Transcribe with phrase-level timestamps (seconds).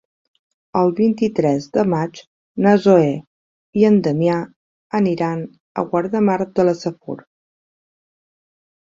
[0.79, 2.21] El vint-i-tres de maig
[2.65, 3.11] na Zoè
[3.81, 4.39] i en Damià
[5.01, 5.45] aniran
[5.83, 7.23] a Guardamar de la Safor.